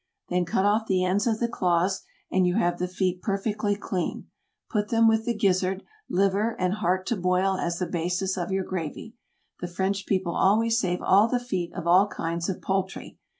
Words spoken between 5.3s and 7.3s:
gizzard, liver and heart to